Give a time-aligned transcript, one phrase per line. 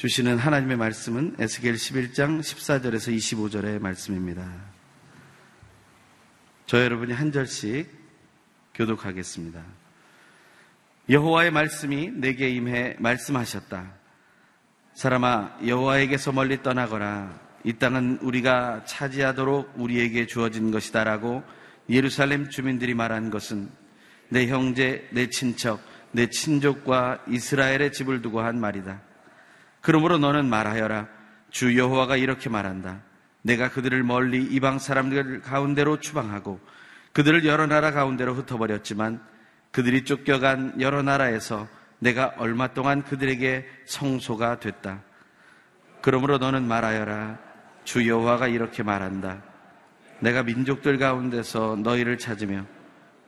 [0.00, 4.50] 주시는 하나님의 말씀은 에스겔 11장 14절에서 25절의 말씀입니다.
[6.64, 7.86] 저 여러분이 한 절씩
[8.72, 9.62] 교독하겠습니다.
[11.10, 13.92] 여호와의 말씀이 내게 임해 말씀하셨다.
[14.94, 17.38] 사람아 여호와에게서 멀리 떠나거라.
[17.64, 21.42] 이 땅은 우리가 차지하도록 우리에게 주어진 것이다라고
[21.90, 23.68] 예루살렘 주민들이 말한 것은
[24.30, 25.78] 내 형제, 내 친척,
[26.12, 29.09] 내 친족과 이스라엘의 집을 두고 한 말이다.
[29.80, 31.08] 그러므로 너는 말하여라.
[31.50, 33.00] 주 여호와가 이렇게 말한다.
[33.42, 36.60] 내가 그들을 멀리 이방 사람들 가운데로 추방하고
[37.12, 39.20] 그들을 여러 나라 가운데로 흩어버렸지만
[39.72, 41.66] 그들이 쫓겨간 여러 나라에서
[41.98, 45.02] 내가 얼마 동안 그들에게 성소가 됐다.
[46.02, 47.38] 그러므로 너는 말하여라.
[47.84, 49.42] 주 여호와가 이렇게 말한다.
[50.20, 52.66] 내가 민족들 가운데서 너희를 찾으며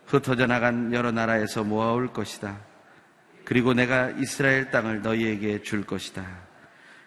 [0.06, 2.58] 흩어져 나간 여러 나라에서 모아올 것이다.
[3.44, 6.24] 그리고 내가 이스라엘 땅을 너희에게 줄 것이다.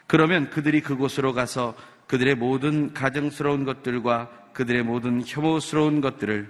[0.08, 1.76] 그러면 그들이 그곳으로 가서
[2.08, 6.50] 그들의 모든 가정스러운 것들과 그들의 모든 혐오스러운 것들을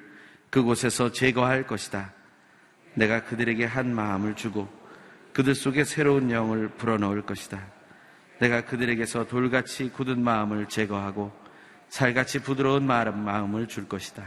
[0.50, 2.14] 그곳에서 제거할 것이다.
[2.94, 4.70] 내가 그들에게 한 마음을 주고
[5.34, 7.59] 그들 속에 새로운 영을 불어넣을 것이다.
[8.39, 11.31] 내가 그들에게서 돌같이 굳은 마음을 제거하고
[11.90, 14.23] 살같이 부드러운 마음을 줄 것이다.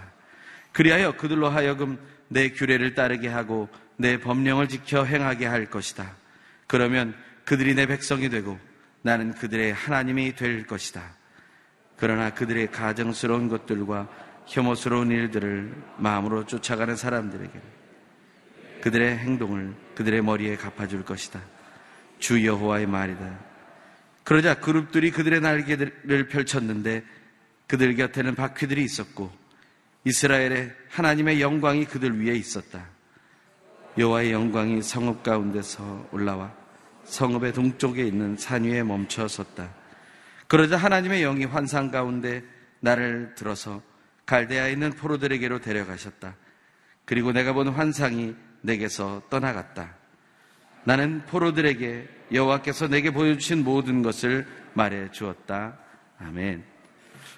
[0.72, 1.98] 그리하여 그들로 하여금
[2.28, 6.14] 내 규례를 따르게 하고 내 법령을 지켜 행하게 할 것이다.
[6.66, 8.58] 그러면 그들이 내 백성이 되고
[9.02, 11.02] 나는 그들의 하나님이 될 것이다.
[11.96, 14.08] 그러나 그들의 가정스러운 것들과
[14.46, 17.60] 혐오스러운 일들을 마음으로 쫓아가는 사람들에게
[18.82, 21.40] 그들의 행동을 그들의 머리에 갚아줄 것이다.
[22.18, 23.38] 주 여호와의 말이다.
[24.24, 27.04] 그러자 그룹들이 그들의 날개를 펼쳤는데
[27.66, 29.30] 그들 곁에는 바퀴들이 있었고
[30.04, 32.86] 이스라엘의 하나님의 영광이 그들 위에 있었다.
[33.98, 36.54] 여호와의 영광이 성읍 가운데서 올라와
[37.08, 39.70] 성읍의 동쪽에 있는 산 위에 멈춰 섰다.
[40.46, 42.42] 그러자 하나님의 영이 환상 가운데
[42.80, 43.82] 나를 들어서
[44.26, 46.36] 갈대아에 있는 포로들에게로 데려가셨다.
[47.04, 49.96] 그리고 내가 본 환상이 내게서 떠나갔다.
[50.84, 55.78] 나는 포로들에게 여호와께서 내게 보여주신 모든 것을 말해 주었다.
[56.18, 56.64] 아멘.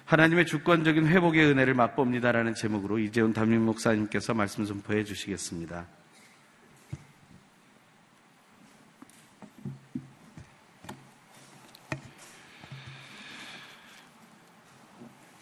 [0.05, 5.87] 하나님의 주권적인 회복의 은혜를 맛봅니다라는 제목으로 이재훈 담임 목사님께서 말씀 선포해 주시겠습니다.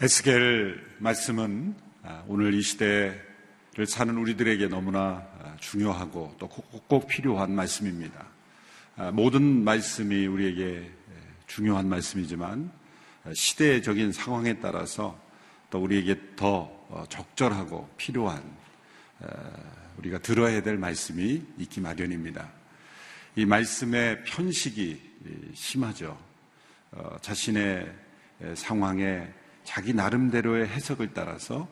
[0.01, 8.25] 에스겔 말씀은 아, 오늘 이 시대를 사는 우리들에게 너무나 아, 중요하고 또꼭 필요한 말씀입니다.
[8.95, 10.89] 아, 모든 말씀이 우리에게
[11.47, 12.71] 중요한 말씀이지만
[13.33, 15.19] 시대적인 상황에 따라서
[15.69, 18.41] 또 우리에게 더 어, 적절하고 필요한
[19.97, 22.49] 우리가 들어야 될 말씀이 있기 마련입니다.
[23.35, 26.17] 이 말씀의 편식이 심하죠.
[26.91, 27.93] 어, 자신의
[28.55, 29.38] 상황에
[29.69, 31.67] 자기 나름대로의 해석을 따라서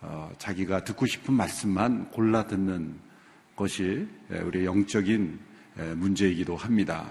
[0.00, 2.94] 어, 자기가 듣고 싶은 말씀만 골라 듣는
[3.56, 5.40] 것이 우리의 영적인
[5.96, 7.10] 문제이기도 합니다.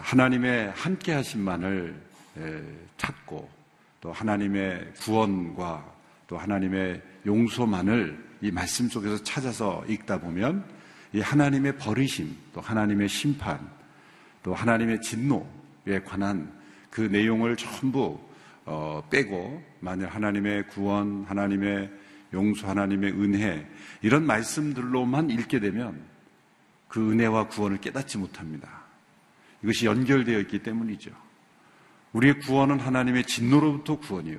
[0.00, 2.00] 하나님의 함께 하신만을
[2.98, 3.50] 찾고
[4.00, 5.92] 또 하나님의 구원과
[6.28, 10.64] 또 하나님의 용서만을 이 말씀 속에서 찾아서 읽다 보면
[11.12, 13.58] 이 하나님의 버리심 또 하나님의 심판
[14.44, 16.52] 또 하나님의 진노에 관한
[16.90, 18.29] 그 내용을 전부
[18.70, 21.90] 어, 빼고 만약 하나님의 구원, 하나님의
[22.32, 23.68] 용서, 하나님의 은혜
[24.00, 26.00] 이런 말씀들로만 읽게 되면
[26.88, 28.84] 그 은혜와 구원을 깨닫지 못합니다.
[29.62, 31.10] 이것이 연결되어 있기 때문이죠.
[32.12, 34.38] 우리의 구원은 하나님의 진노로부터 구원이요.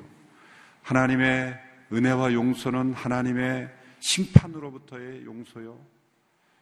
[0.84, 1.60] 하나님의
[1.92, 5.78] 은혜와 용서는 하나님의 심판으로부터의 용서요.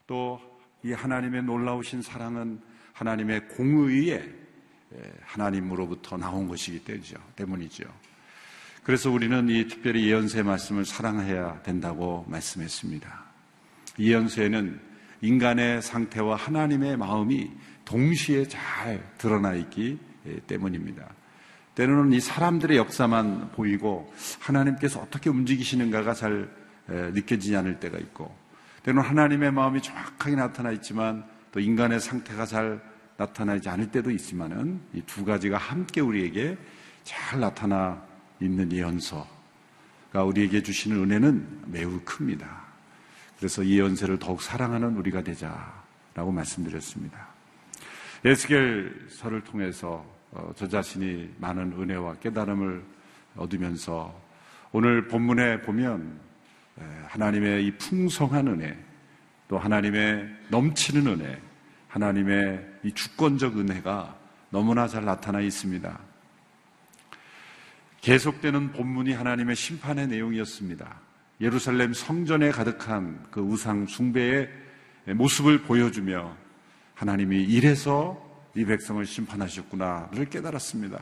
[0.08, 2.62] 또 이 하나님의 놀라우신 사랑은
[2.94, 4.34] 하나님의 공의의
[5.22, 6.84] 하나님으로부터 나온 것이기
[7.36, 7.84] 때문이죠.
[8.84, 13.24] 그래서 우리는 이 특별히 예언세 말씀을 사랑해야 된다고 말씀했습니다.
[14.00, 14.80] 예언세는
[15.22, 17.52] 인간의 상태와 하나님의 마음이
[17.86, 20.00] 동시에 잘 드러나 있기
[20.48, 21.08] 때문입니다.
[21.76, 26.50] 때로는 이 사람들의 역사만 보이고 하나님께서 어떻게 움직이시는가가 잘
[26.88, 28.36] 느껴지지 않을 때가 있고
[28.84, 32.82] 때로는 하나님의 마음이 정확하게 나타나 있지만 또 인간의 상태가 잘
[33.20, 36.58] 나타나지 않을 때도 있지만은 이 두 가지가 함께 우리에게
[37.04, 38.02] 잘 나타나
[38.40, 42.62] 있는 예언서가 우리에게 주시는 은혜는 매우 큽니다.
[43.38, 47.28] 그래서 이 연세를 더욱 사랑하는 우리가 되자라고 말씀드렸습니다.
[48.24, 52.84] 에스겔서를 통해서 어, 저 자신이 많은 은혜와 깨달음을
[53.36, 54.18] 얻으면서
[54.72, 56.20] 오늘 본문에 보면
[57.08, 58.78] 하나님의 이 풍성한 은혜,
[59.48, 61.42] 또 하나님의 넘치는 은혜,
[61.88, 64.16] 하나님의 이 주권적 은혜가
[64.50, 66.00] 너무나 잘 나타나 있습니다.
[68.02, 71.00] 계속되는 본문이 하나님의 심판의 내용이었습니다.
[71.42, 74.50] 예루살렘 성전에 가득한 그 우상 숭배의
[75.16, 76.36] 모습을 보여주며
[76.96, 81.02] 하나님이 이래서 이 백성을 심판하셨구나를 깨달았습니다.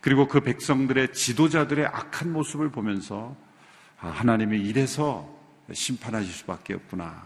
[0.00, 3.36] 그리고 그 백성들의 지도자들의 악한 모습을 보면서
[4.00, 5.32] 아, 하나님이 이래서
[5.72, 7.24] 심판하실 수밖에 없구나.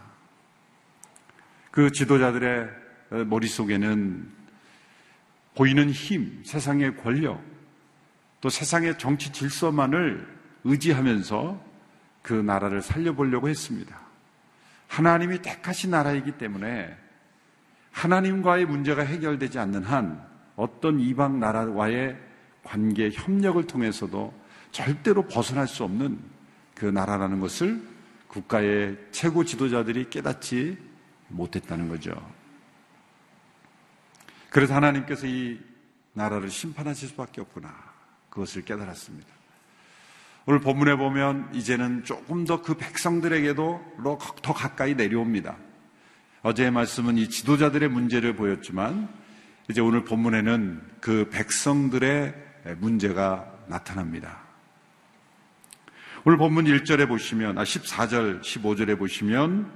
[1.71, 4.31] 그 지도자들의 머릿속에는
[5.55, 7.41] 보이는 힘, 세상의 권력,
[8.41, 10.27] 또 세상의 정치 질서만을
[10.63, 11.65] 의지하면서
[12.21, 13.99] 그 나라를 살려보려고 했습니다.
[14.87, 16.95] 하나님이 택하신 나라이기 때문에
[17.91, 20.23] 하나님과의 문제가 해결되지 않는 한
[20.55, 22.17] 어떤 이방 나라와의
[22.63, 24.33] 관계 협력을 통해서도
[24.71, 26.19] 절대로 벗어날 수 없는
[26.75, 27.81] 그 나라라는 것을
[28.27, 30.77] 국가의 최고 지도자들이 깨닫지
[31.29, 32.36] 못했다는 거죠.
[34.49, 35.59] 그래서 하나님께서 이
[36.13, 37.73] 나라를 심판하실 수밖에 없구나.
[38.29, 39.27] 그것을 깨달았습니다.
[40.45, 43.97] 오늘 본문에 보면 이제는 조금 더 그 백성들에게도
[44.41, 45.57] 더 가까이 내려옵니다.
[46.41, 49.09] 어제의 말씀은 이 지도자들의 문제를 보였지만
[49.69, 52.33] 이제 오늘 본문에는 그 백성들의
[52.77, 54.39] 문제가 나타납니다.
[56.23, 59.71] 오늘 본문 1절에 보시면, 아, 14절, 15절에 보시면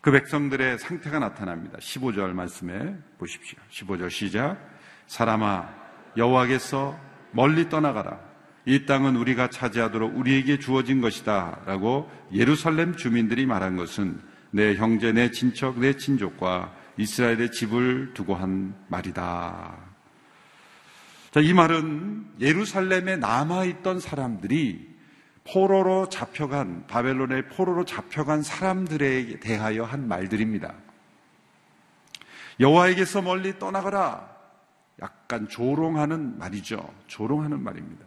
[0.00, 1.78] 그 백성들의 상태가 나타납니다.
[1.78, 3.58] 15절 말씀에 보십시오.
[3.70, 4.58] 15절 시작.
[5.06, 5.68] 사람아,
[6.16, 6.98] 여호와께서
[7.32, 8.18] 멀리 떠나가라.
[8.64, 11.62] 이 땅은 우리가 차지하도록 우리에게 주어진 것이다.
[11.66, 18.74] 라고 예루살렘 주민들이 말한 것은 내 형제, 내 친척, 내 친족과 이스라엘의 집을 두고 한
[18.88, 19.76] 말이다.
[21.30, 24.97] 자, 이 말은 예루살렘에 남아있던 사람들이
[25.50, 30.74] 포로로 잡혀간, 바벨론의 포로로 잡혀간 사람들에 대하여 한 말들입니다.
[32.60, 34.36] 여호와에게서 멀리 떠나가라.
[35.00, 36.92] 약간 조롱하는 말이죠.
[37.06, 38.04] 조롱하는 말입니다.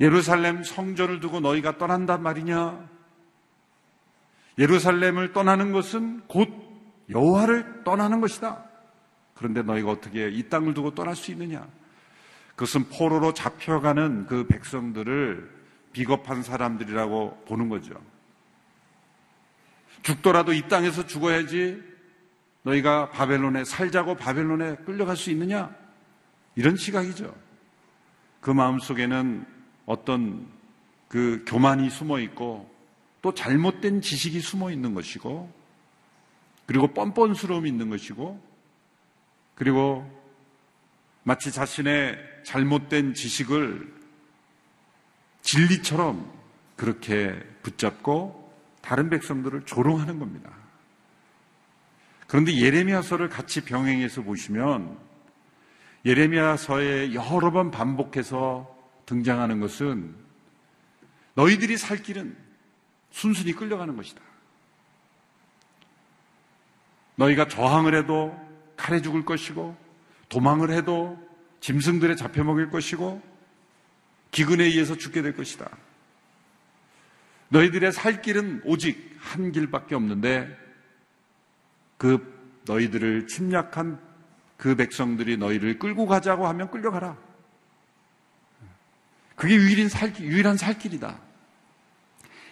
[0.00, 2.88] 예루살렘 성전을 두고 너희가 떠난단 말이냐?
[4.58, 6.48] 예루살렘을 떠나는 것은 곧
[7.10, 8.64] 여호와를 떠나는 것이다.
[9.34, 11.66] 그런데 너희가 어떻게 이 땅을 두고 떠날 수 있느냐?
[12.60, 15.50] 그것은 포로로 잡혀가는 그 백성들을
[15.94, 17.94] 비겁한 사람들이라고 보는 거죠.
[20.02, 21.82] 죽더라도 이 땅에서 죽어야지
[22.64, 25.74] 너희가 바벨론에 살자고 바벨론에 끌려갈 수 있느냐?
[26.54, 27.34] 이런 시각이죠.
[28.42, 29.46] 그 마음 속에는
[29.86, 30.46] 어떤
[31.08, 32.70] 그 교만이 숨어 있고
[33.22, 35.50] 또 잘못된 지식이 숨어 있는 것이고
[36.66, 38.38] 그리고 뻔뻔스러움이 있는 것이고
[39.54, 40.19] 그리고
[41.30, 43.94] 마치 자신의 잘못된 지식을
[45.42, 46.28] 진리처럼
[46.74, 50.50] 그렇게 붙잡고 다른 백성들을 조롱하는 겁니다.
[52.26, 54.98] 그런데 예레미야서를 같이 병행해서 보시면
[56.04, 58.68] 예레미야서에 여러 번 반복해서
[59.06, 60.16] 등장하는 것은
[61.34, 62.36] 너희들이 살 길은
[63.12, 64.20] 순순히 끌려가는 것이다.
[67.14, 68.36] 너희가 저항을 해도
[68.76, 69.89] 칼에 죽을 것이고
[70.30, 71.18] 도망을 해도
[71.60, 73.20] 짐승들에 잡혀 먹일 것이고
[74.30, 75.68] 기근에 의해서 죽게 될 것이다.
[77.48, 80.56] 너희들의 살 길은 오직 한 길밖에 없는데
[81.98, 84.00] 그 너희들을 침략한
[84.56, 87.16] 그 백성들이 너희를 끌고 가자고 하면 끌려가라.
[89.34, 91.18] 그게 유일한 살길, 유일한 살길이다.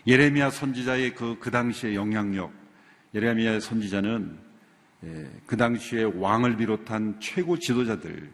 [0.07, 2.53] 예레미야 선지자의 그, 그 당시의 영향력,
[3.15, 4.48] 예레미야 선지자는 예,
[5.47, 8.31] 그 당시에 왕을 비롯한 최고 지도자들을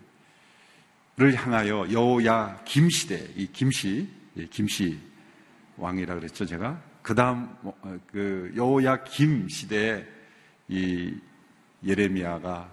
[1.35, 4.99] 향하여 여호야 김시대, 이 김시, 예, 김시
[5.77, 6.81] 왕이라 그랬죠, 제가.
[7.03, 10.07] 그 다음, 뭐, 어, 그 여호야 김 시대에
[10.69, 11.15] 이
[11.85, 12.73] 예레미야가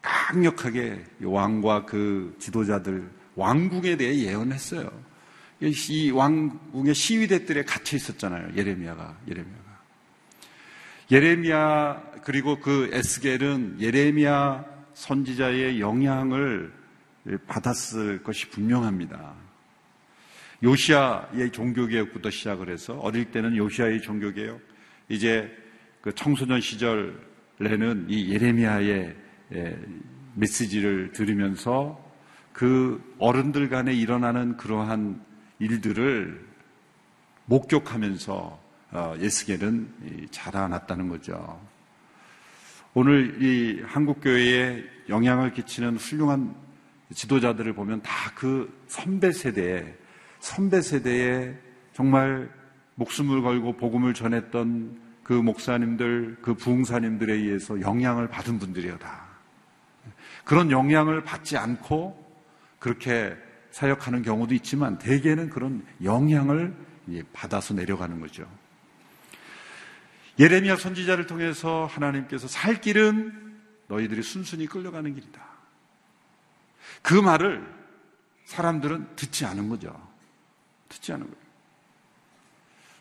[0.00, 4.90] 강력하게 왕과 그 지도자들 왕궁에 대해 예언했어요.
[5.60, 8.54] 이 왕궁의 시위대들에 갇혀 있었잖아요.
[8.56, 9.18] 예레미야가.
[9.28, 9.67] 예레미야가.
[11.10, 16.72] 예레미야 그리고 그 에스겔은 예레미야 선지자의 영향을
[17.46, 19.34] 받았을 것이 분명합니다.
[20.62, 24.60] 요시아의 종교개혁부터 시작을 해서 어릴 때는 요시아의 종교개혁,
[25.08, 25.50] 이제
[26.02, 29.16] 그 청소년 시절에는 이 예레미야의
[30.34, 32.04] 메시지를 들으면서
[32.52, 35.24] 그 어른들 간에 일어나는 그러한
[35.58, 36.46] 일들을
[37.46, 38.67] 목격하면서 어,
[39.18, 41.60] 예스겔은 자라났다는 거죠.
[42.94, 46.54] 오늘 이 한국교회에 영향을 끼치는 훌륭한
[47.12, 49.96] 지도자들을 보면 다 그 선배 세대에,
[50.38, 51.54] 선배 세대에
[51.92, 52.48] 정말
[52.94, 59.26] 목숨을 걸고 복음을 전했던 그 목사님들, 그 부흥사님들에 의해서 영향을 받은 분들이요, 다.
[60.44, 62.16] 그런 영향을 받지 않고
[62.78, 63.36] 그렇게
[63.72, 66.74] 사역하는 경우도 있지만 대개는 그런 영향을
[67.32, 68.48] 받아서 내려가는 거죠.
[70.38, 75.42] 예레미야 선지자를 통해서 하나님께서 살 길은 너희들이 순순히 끌려가는 길이다.
[77.02, 77.66] 그 말을
[78.44, 79.94] 사람들은 듣지 않은 거죠.
[80.88, 81.48] 듣지 않은 거예요.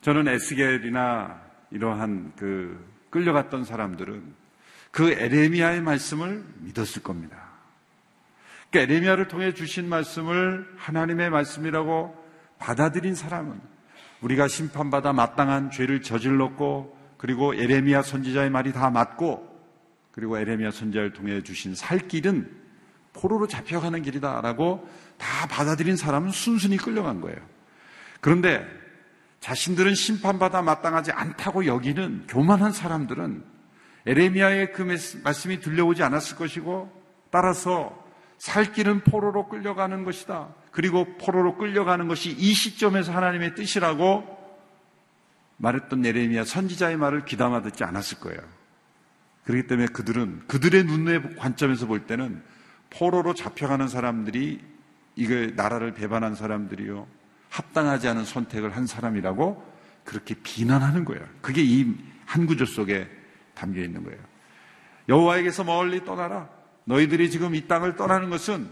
[0.01, 1.41] 저는 에스겔이나
[1.71, 4.35] 이러한 그 끌려갔던 사람들은
[4.91, 7.49] 그 에레미야의 말씀을 믿었을 겁니다.
[8.69, 12.27] 그러니까 에레미야를 통해 주신 말씀을 하나님의 말씀이라고
[12.57, 13.59] 받아들인 사람은
[14.21, 19.57] 우리가 심판받아 마땅한 죄를 저질렀고 그리고 에레미야 선지자의 말이 다 맞고
[20.11, 22.49] 그리고 에레미야 선지자를 통해 주신 살 길은
[23.13, 27.37] 포로로 잡혀가는 길이다라고 다 받아들인 사람은 순순히 끌려간 거예요.
[28.21, 28.65] 그런데
[29.39, 33.43] 자신들은 심판받아 마땅하지 않다고 여기는 교만한 사람들은
[34.05, 34.83] 에레미야의 그
[35.23, 36.91] 말씀이 들려오지 않았을 것이고
[37.29, 38.05] 따라서
[38.37, 40.49] 살 길은 포로로 끌려가는 것이다.
[40.71, 44.36] 그리고 포로로 끌려가는 것이 이 시점에서 하나님의 뜻이라고
[45.57, 48.39] 말했던 예레미야 선지자의 말을 귀담아 듣지 않았을 거예요.
[49.45, 52.43] 그렇기 때문에 그들은 그들의 눈의 관점에서 볼 때는
[52.89, 54.61] 포로로 잡혀가는 사람들이
[55.15, 57.07] 이걸 나라를 배반한 사람들이요
[57.49, 61.25] 합당하지 않은 선택을 한 사람이라고 그렇게 비난하는 거예요.
[61.41, 63.09] 그게 이 한 구절 속에
[63.55, 64.19] 담겨 있는 거예요.
[65.09, 66.49] 여호와에게서 멀리 떠나라.
[66.83, 68.69] 너희들이 지금 이 땅을 떠나는 것은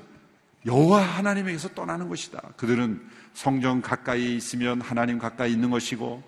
[0.66, 2.42] 여호와 하나님에게서 떠나는 것이다.
[2.58, 3.02] 그들은
[3.34, 6.22] 성정 가까이 있으면 하나님 가까이 있는 것이고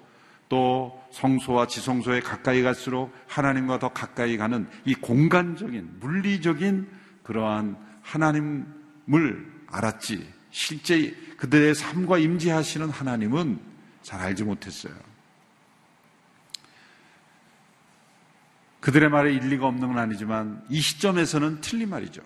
[0.49, 6.89] 또 성소와 지성소에 가까이 갈수록 하나님과 더 가까이 가는 이 공간적인 물리적인
[7.23, 13.59] 그러한 하나님을 알았지 실제 그들의 삶과 임재하시는 하나님은
[14.01, 14.93] 잘 알지 못했어요.
[18.79, 22.21] 그들의 말에 일리가 없는 건 아니지만 이 시점에서는 틀린 말이죠.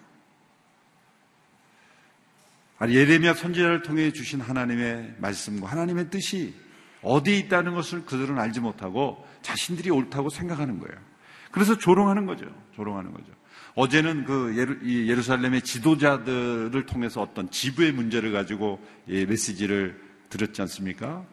[2.87, 6.53] 예레미야 선지자를 통해 주신 하나님의 말씀과 하나님의 뜻이
[7.03, 10.95] 어디에 있다는 것을 그들은 알지 못하고 자신들이 옳다고 생각하는 거예요.
[11.51, 12.45] 그래서 조롱하는 거죠.
[12.75, 13.31] 조롱하는 거죠.
[13.75, 14.55] 어제는 그
[14.87, 21.23] 예루, 살렘의 지도자들을 통해서 어떤 지부의 문제를 가지고 메시지를 들었지 않습니까?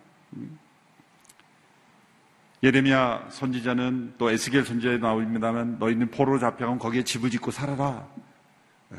[2.62, 8.08] 예레미야 선지자는 또 에스겔 선지자에 나옵니다만 너희는 포로로 잡혀가면 거기에 집을 짓고 살아라.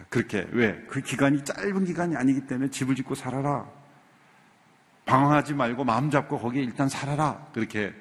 [0.09, 0.81] 그렇게 왜?
[0.87, 3.67] 그 기간이 짧은 기간이 아니기 때문에 집을 짓고 살아라.
[5.09, 7.47] 방황하지 말고 마음 잡고 거기에 일단 살아라.
[7.51, 7.91] 그렇게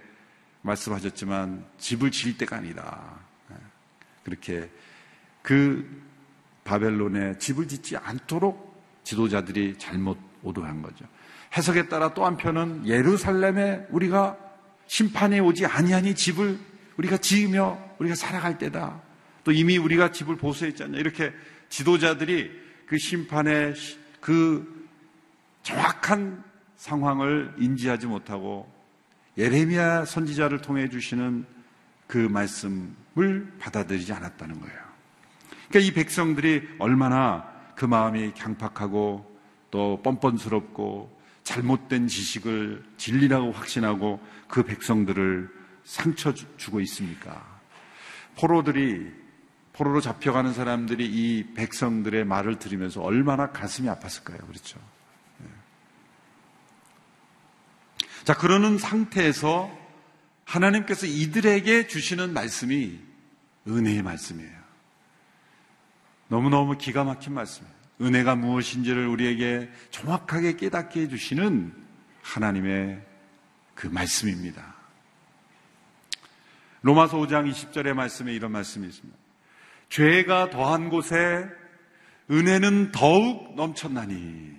[0.60, 3.18] 말씀하셨지만 집을 지을 때가 아니다.
[4.24, 4.70] 그렇게
[5.40, 6.02] 그
[6.64, 8.68] 바벨론에 집을 짓지 않도록
[9.04, 11.06] 지도자들이 잘못 오도한 거죠.
[11.56, 14.36] 해석에 따라 또 한편은 예루살렘에 우리가
[14.86, 16.58] 심판에 오지 아니하니 집을
[16.98, 19.00] 우리가 지으며 우리가 살아갈 때다.
[19.44, 20.98] 또 이미 우리가 집을 보수했지 않냐.
[20.98, 21.32] 이렇게
[21.70, 22.50] 지도자들이
[22.86, 23.72] 그 심판의
[24.20, 24.86] 그
[25.62, 26.47] 정확한
[26.78, 28.72] 상황을 인지하지 못하고
[29.36, 31.44] 예레미야 선지자를 통해 주시는
[32.06, 34.78] 그 말씀을 받아들이지 않았다는 거예요.
[35.68, 39.38] 그러니까 이 백성들이 얼마나 그 마음이 강팍하고
[39.70, 45.50] 또 뻔뻔스럽고 잘못된 지식을 진리라고 확신하고 그 백성들을
[45.84, 47.60] 상처 주고 있습니까?
[48.36, 49.12] 포로들이
[49.72, 54.46] 포로로 잡혀가는 사람들이 이 백성들의 말을 들으면서 얼마나 가슴이 아팠을까요?
[54.48, 54.80] 그렇죠.
[55.38, 55.46] 네.
[58.28, 59.74] 자, 그러는 상태에서
[60.44, 63.00] 하나님께서 이들에게 주시는 말씀이
[63.66, 64.52] 은혜의 말씀이에요.
[66.28, 67.74] 너무너무 기가 막힌 말씀이에요.
[68.02, 71.72] 은혜가 무엇인지를 우리에게 정확하게 깨닫게 해주시는
[72.20, 73.02] 하나님의
[73.74, 74.74] 그 말씀입니다.
[76.82, 79.18] 로마서 5장 20절의 말씀에 이런 말씀이 있습니다.
[79.88, 81.48] 죄가 더한 곳에
[82.30, 84.57] 은혜는 더욱 넘쳤나니.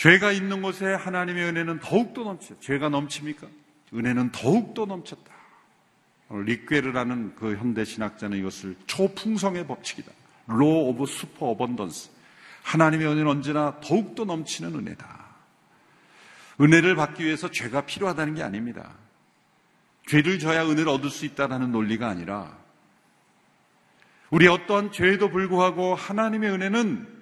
[0.00, 2.58] 죄가 있는 곳에 하나님의 은혜는 더욱더 넘쳐.
[2.58, 3.46] 죄가 넘칩니까?
[3.92, 5.30] 은혜는 더욱더 넘쳤다.
[6.30, 10.10] 리퀘르라는 그 현대 신학자는 이것을 초풍성의 법칙이다.
[10.50, 12.10] Law of Superabundance.
[12.62, 15.26] 하나님의 은혜는 언제나 더욱더 넘치는 은혜다.
[16.62, 18.94] 은혜를 받기 위해서 죄가 필요하다는 게 아닙니다.
[20.06, 22.56] 죄를 져야 은혜를 얻을 수 있다는 논리가 아니라
[24.30, 27.19] 우리 어떠한 죄에도 불구하고 하나님의 은혜는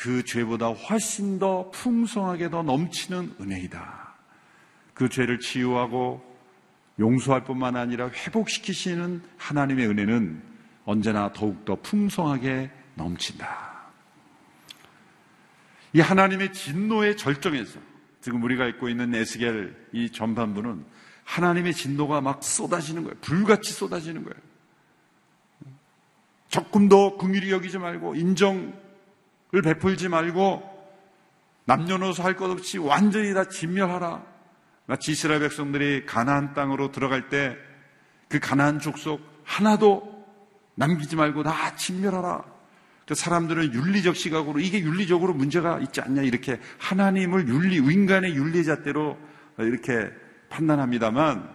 [0.00, 4.14] 그 죄보다 훨씬 더 풍성하게 더 넘치는 은혜이다.
[4.94, 6.24] 그 죄를 치유하고
[6.98, 10.42] 용서할 뿐만 아니라 회복시키시는 하나님의 은혜는
[10.86, 13.90] 언제나 더욱더 풍성하게 넘친다.
[15.92, 17.78] 이 하나님의 진노의 절정에서
[18.22, 20.82] 지금 우리가 읽고 있는 에스겔 이 전반부는
[21.24, 23.18] 하나님의 진노가 막 쏟아지는 거예요.
[23.20, 24.40] 불같이 쏟아지는 거예요.
[26.48, 28.79] 조금 더 긍휼히 여기지 말고 인정을
[29.62, 30.62] 베풀지 말고
[31.64, 34.24] 남녀노소 할 것 없이 완전히 다 진멸하라.
[35.08, 37.70] 이스라엘 백성들이 가나안 땅으로 들어갈 때
[38.30, 40.24] 그 가나안 족속 하나도
[40.76, 42.44] 남기지 말고 다 진멸하라.
[43.06, 49.18] 그 사람들은 윤리적 시각으로 이게 윤리적으로 문제가 있지 않냐 이렇게 하나님을 윤리 인간의 윤리잣대로
[49.58, 50.12] 이렇게
[50.48, 51.50] 판단합니다만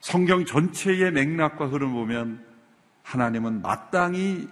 [0.00, 2.42] 성경 전체의 맥락과 흐름 보면
[3.02, 4.48] 하나님은 마땅히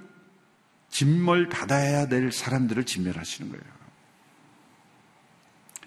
[0.90, 3.78] 진멸 받아야 될 사람들을 진멸하시는 거예요.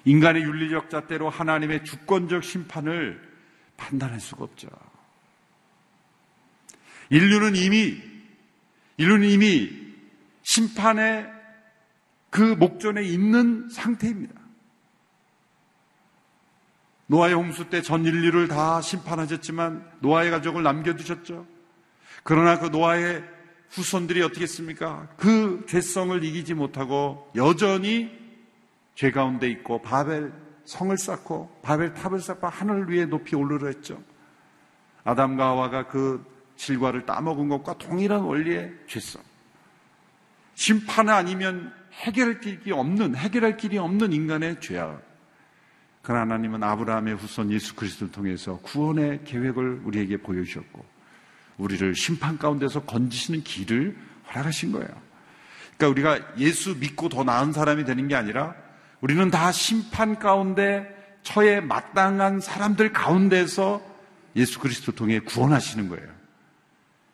[0.06, 3.22] 인간의 윤리적 잣대로 하나님의 주권적 심판을
[3.78, 4.68] 판단할 수가 없죠.
[7.10, 8.02] 인류는 이미
[8.98, 9.70] 인류는 이미
[10.44, 11.30] 심판의
[12.30, 14.40] 그 목전에 있는 상태입니다.
[17.08, 21.46] 노아의 홍수 때 전 인류를 다 심판하셨지만 노아의 가족을 남겨두셨죠.
[22.24, 23.24] 그러나 그 노아의
[23.72, 25.08] 후손들이 어떻게 했습니까?
[25.18, 28.12] 그 죄성을 이기지 못하고 여전히
[28.96, 30.34] 죄 가운데 있고 바벨
[30.66, 34.02] 성을 쌓고 바벨 탑을 쌓고 하늘 위에 높이 올르려 했죠.
[35.04, 36.24] 아담과 하와가 그
[36.58, 39.22] 실과를 따먹은 것과 동일한 원리의 죄성.
[40.54, 45.02] 심판 아니면 해결할 길이 없는 해결할 길이 없는 인간의 죄악.
[46.02, 50.91] 그러나 하나님은 아브라함의 후손 예수 그리스도를 통해서 구원의 계획을 우리에게 보여주셨고
[51.58, 53.98] 우리를 심판 가운데서 건지시는 길을
[54.30, 54.88] 허락하신 거예요.
[55.78, 58.56] 그러니까 우리가 예수 믿고 더 나은 사람이 되는 게 아니라
[59.02, 60.88] 우리는 다 심판 가운데
[61.24, 63.82] 처에 마땅한 사람들 가운데서
[64.36, 66.08] 예수 그리스도 통해 구원하시는 거예요.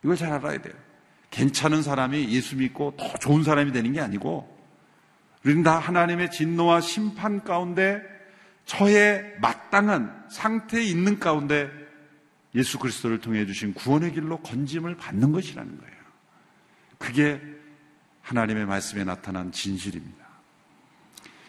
[0.03, 0.73] 이걸 잘 알아야 돼요.
[1.31, 4.55] 괜찮은 사람이 예수 믿고 더 좋은 사람이 되는 게 아니고
[5.43, 8.01] 우리는 다 하나님의 진노와 심판 가운데
[8.65, 11.69] 처에 마땅한 상태에 있는 가운데
[12.57, 15.95] 예수 그리스도를 통해 주신 구원의 길로 건짐을 받는 것이라는 거예요.
[16.97, 17.41] 그게
[18.23, 20.27] 하나님의 말씀에 나타난 진실입니다.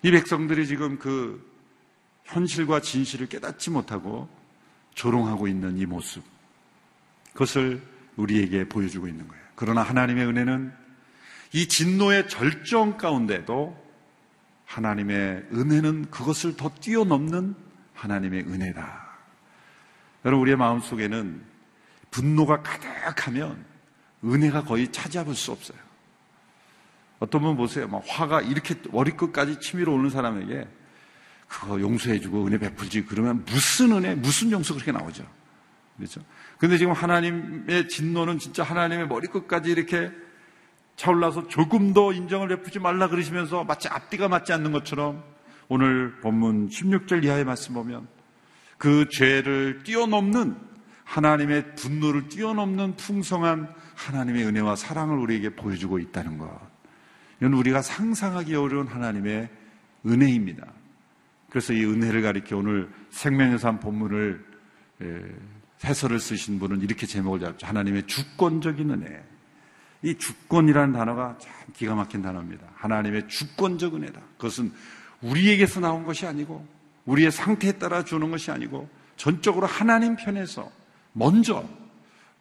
[0.03, 1.45] 이 백성들이 지금 그
[2.25, 4.29] 현실과 진실을 깨닫지 못하고
[4.95, 6.23] 조롱하고 있는 이 모습.
[7.33, 7.83] 그것을
[8.17, 9.43] 우리에게 보여주고 있는 거예요.
[9.55, 10.73] 그러나 하나님의 은혜는
[11.55, 13.89] 이 진노의 절정 가운데도
[14.67, 17.55] 하나님의 은혜는 그것을 더 뛰어넘는
[17.95, 19.08] 하나님의 은혜다.
[20.29, 21.41] 여러분, 우리의 마음 속에는
[22.11, 23.65] 분노가 가득하면
[24.23, 25.79] 은혜가 거의 차지할 수 없어요.
[27.19, 27.89] 어떤 분 보세요.
[27.89, 30.69] 막 화가 이렇게 머리끝까지 치밀어 오는 사람에게
[31.49, 35.27] 그거 용서해주고 은혜 베풀지 그러면 무슨 은혜, 무슨 용서 그렇게 나오죠.
[35.97, 36.21] 그렇죠?
[36.59, 40.13] 근데 지금 하나님의 진노는 진짜 하나님의 머리끝까지 이렇게
[40.97, 45.25] 차올라서 조금 더 인정을 베푸지 말라 그러시면서 마치 앞뒤가 맞지 않는 것처럼
[45.69, 48.18] 오늘 본문 16절 이하의 말씀 보면
[48.79, 50.57] 그 죄를 뛰어넘는
[51.05, 56.49] 하나님의 분노를 뛰어넘는 풍성한 하나님의 은혜와 사랑을 우리에게 보여주고 있다는 것.
[57.39, 59.49] 이건 우리가 상상하기 어려운 하나님의
[60.07, 60.67] 은혜입니다.
[61.51, 64.45] 그래서 이 은혜를 가리켜 오늘 생명의 삶 본문을
[65.85, 67.67] 해설을 쓰신 분은 이렇게 제목을 잡죠.
[67.67, 69.25] 하나님의 주권적인 은혜.
[70.03, 72.67] 이 주권이라는 단어가 참 기가 막힌 단어입니다.
[72.75, 74.21] 하나님의 주권적 은혜다.
[74.37, 74.73] 그것은
[75.23, 76.78] 우리에게서 나온 것이 아니고
[77.09, 80.71] 우리의 상태에 따라 주는 것이 아니고 전적으로 하나님 편에서
[81.13, 81.67] 먼저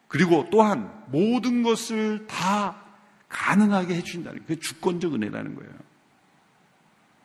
[0.08, 2.84] 그리고 또한 모든 것을 다
[3.30, 5.71] 가능하게 해준다는 게 주권적 은혜라는 거예요.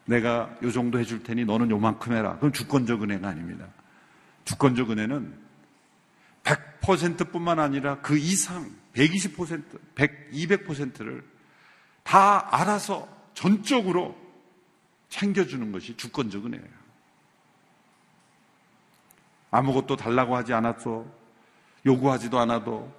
[0.05, 2.35] 내가 요 정도 해줄 테니 너는 요만큼 해라.
[2.35, 3.67] 그건 주권적 은혜가 아닙니다.
[4.45, 5.35] 주권적 은혜는
[6.45, 9.63] 100%뿐만 아니라 그 이상 120%,
[9.95, 11.25] 100, 200%를
[12.03, 14.17] 다 알아서 전적으로
[15.09, 16.82] 챙겨주는 것이 주권적 은혜예요.
[19.53, 21.05] 아무것도 달라고 하지 않았어.
[21.87, 22.93] 요구하지도 않아도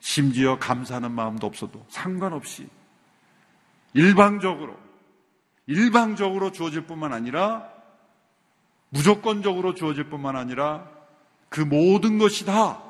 [0.00, 2.68] 심지어 감사하는 마음도 없어도 상관없이
[3.94, 4.76] 일방적으로
[5.66, 7.68] 일방적으로 주어질 뿐만 아니라
[8.90, 10.88] 무조건적으로 주어질 뿐만 아니라
[11.48, 12.82] 그 모든 것이 다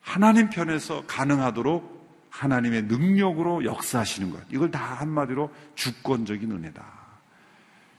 [0.00, 1.98] 하나님 편에서 가능하도록
[2.30, 4.40] 하나님의 능력으로 역사하시는 것.
[4.50, 6.84] 이걸 다 한마디로 주권적인 은혜다.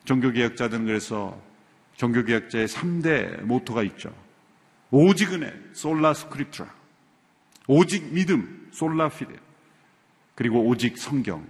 [0.06, 1.38] 종교개혁자들은 그래서
[2.00, 4.16] 종교개혁자의 3대 모토가 있죠.
[4.90, 6.74] 오직 은혜, 솔라 스크립트라.
[7.68, 9.36] 오직 믿음, 솔라 피데.
[10.34, 11.46] 그리고 오직 성경,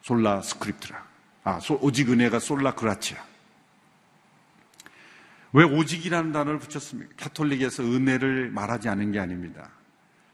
[0.00, 1.06] Sola Scriptura.
[1.44, 3.18] 아, 오직 은혜가 Sola Gratia.
[5.52, 7.12] 왜 오직이라는 단어를 붙였습니까?
[7.16, 9.70] 카톨릭에서 은혜를 말하지 않은 게 아닙니다.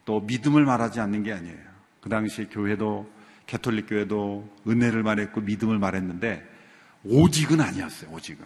[0.05, 1.73] 또 믿음을 말하지 않는 게 아니에요.
[1.99, 3.11] 그 당시 교회도
[3.45, 6.52] 캐톨릭 교회도 은혜를 말했고 믿음을 말했는데
[7.05, 8.11] 오직은 아니었어요.
[8.11, 8.45] 오직은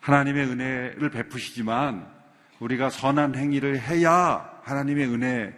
[0.00, 2.06] 하나님의 은혜를 베푸시지만
[2.60, 5.54] 우리가 선한 행위를 해야 하나님의 은혜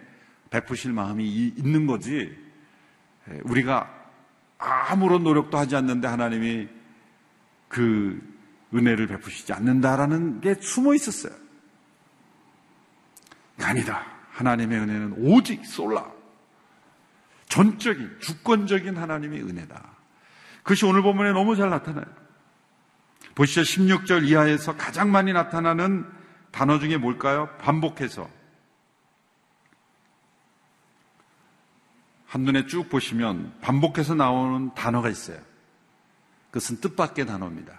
[0.49, 1.25] 베푸실 마음이
[1.57, 2.35] 있는 거지.
[3.29, 3.93] 예, 우리가
[4.57, 6.67] 아무런 노력도 하지 않는데 하나님이
[7.67, 8.21] 그
[8.73, 11.33] 은혜를 베푸시지 않는다라는 게 숨어 있었어요.
[13.61, 14.05] 아니다.
[14.31, 16.11] 하나님의 은혜는 오직 솔라.
[17.49, 19.96] 전적인, 주권적인 하나님의 은혜다.
[20.67, 22.05] 그것이 오늘 본문에 너무 잘 나타나요.
[23.35, 23.61] 보시죠.
[23.61, 26.05] 16절 이하에서 가장 많이 나타나는
[26.51, 27.47] 단어 중에 뭘까요?
[27.57, 28.29] 반복해서.
[32.25, 35.39] 한눈에 쭉 보시면 반복해서 나오는 단어가 있어요.
[36.51, 37.73] 그것은 뜻밖의 단어입니다.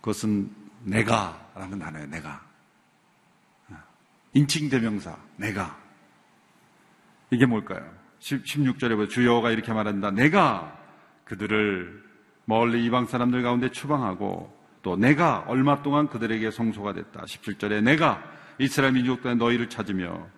[0.00, 0.50] 그것은
[0.82, 2.06] 내가 라는 단어예요.
[2.06, 2.42] 내가.
[4.32, 5.78] 인칭 대명사 내가.
[7.30, 7.86] 이게 뭘까요?
[8.20, 10.10] 16절에 보면 주여가 이렇게 말한다.
[10.10, 10.83] 내가
[11.24, 12.02] 그들을
[12.44, 17.22] 멀리 이방 사람들 가운데 추방하고 또 내가 얼마 동안 그들에게 성소가 됐다.
[17.22, 18.22] 17절에 내가
[18.58, 20.28] 이스라엘 민족 때 너희를 찾으며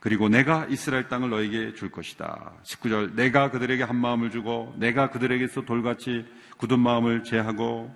[0.00, 2.52] 그리고 내가 이스라엘 땅을 너에게 줄 것이다.
[2.62, 6.24] 19절 내가 그들에게 한 마음을 주고 내가 그들에게서 돌같이
[6.58, 7.92] 굳은 마음을 제하고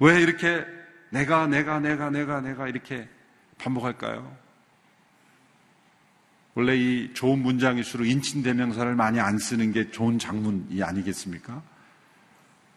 [0.00, 0.66] 왜 이렇게
[1.10, 3.08] 내가 내가 내가 내가 내가 이렇게
[3.58, 4.45] 반복할까요?
[6.56, 11.62] 원래 이 좋은 문장일수록 인칭대명사를 많이 안 쓰는 게 좋은 장문이 아니겠습니까?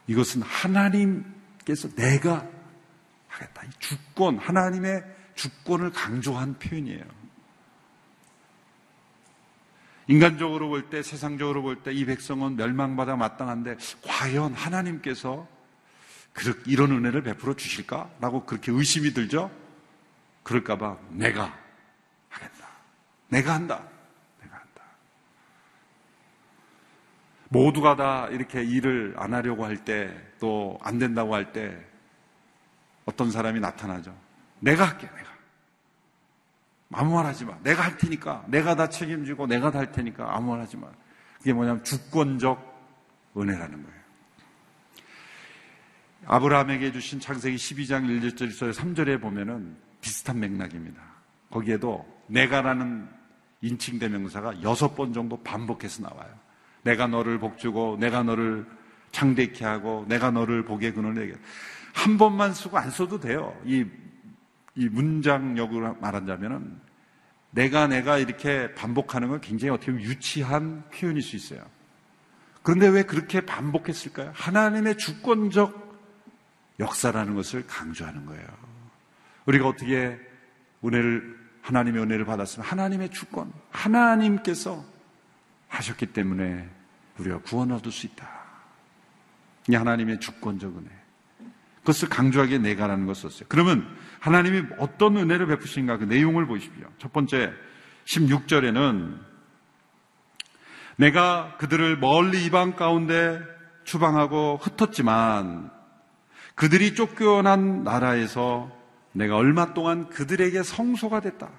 [0.07, 2.45] 이것은 하나님께서 내가
[3.29, 3.63] 하겠다.
[3.63, 5.01] 이 주권, 하나님의
[5.35, 7.05] 주권을 강조한 표현이에요.
[10.07, 15.47] 인간적으로 볼 때, 세상적으로 볼 때 이 백성은 멸망받아 마땅한데 과연 하나님께서
[16.65, 19.49] 이런 은혜를 베풀어 주실까라고 그렇게 의심이 들죠?
[20.43, 21.57] 그럴까봐 내가.
[23.29, 23.83] 내가 한다.
[24.41, 24.83] 내가 한다.
[27.49, 31.77] 모두가 다 이렇게 일을 안 하려고 할 때, 또 안 된다고 할 때,
[33.05, 34.15] 어떤 사람이 나타나죠.
[34.59, 35.29] 내가 할게, 내가.
[36.91, 37.57] 아무 말 하지 마.
[37.63, 38.45] 내가 할 테니까.
[38.47, 40.87] 내가 다 책임지고 내가 다 할 테니까 아무 말 하지 마.
[41.37, 42.67] 그게 뭐냐면 주권적
[43.37, 43.99] 은혜라는 거예요.
[46.25, 51.01] 아브라함에게 주신 창세기 12장 1절에서 3절에 보면은 비슷한 맥락입니다.
[51.49, 53.09] 거기에도 내가라는
[53.61, 56.29] 인칭 대명사가 여섯 번 정도 반복해서 나와요.
[56.83, 58.65] 내가 너를 복주고 내가 너를
[59.11, 61.33] 창대케 하고 내가 너를 복의 근을 내게
[61.93, 63.59] 한 번만 쓰고 안 써도 돼요.
[63.65, 63.85] 이,
[64.75, 66.79] 이 문장력으로 말한다면은
[67.51, 71.61] 내가 내가 이렇게 반복하는 건 굉장히 어떻게 보면 유치한 표현일 수 있어요.
[72.61, 74.31] 그런데 왜 그렇게 반복했을까요?
[74.35, 75.89] 하나님의 주권적
[76.79, 78.45] 역사라는 것을 강조하는 거예요.
[79.45, 80.17] 우리가 어떻게
[80.85, 81.38] 은혜를
[81.69, 84.83] 하나님의 은혜를 받았으면 하나님의 주권, 하나님께서
[85.67, 86.67] 하셨기 때문에
[87.19, 88.27] 우리가 구원 얻을 수 있다.
[89.69, 90.89] 이 하나님의 주권적 은혜.
[91.81, 93.45] 그것을 강조하게 내가라는 것을 썼어요.
[93.49, 93.87] 그러면
[94.19, 96.87] 하나님이 어떤 은혜를 베푸신가 그 내용을 보십시오.
[96.97, 97.53] 첫 번째
[98.05, 99.19] 16절에는
[100.97, 103.41] 내가 그들을 멀리 이방 가운데
[103.83, 105.69] 추방하고 흩었지만
[106.55, 108.78] 그들이 쫓겨난 나라에서
[109.11, 111.49] 내가 얼마 동안 그들에게 성소가 됐다.